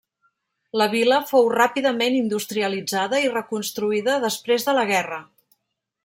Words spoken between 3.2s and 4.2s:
i reconstruïda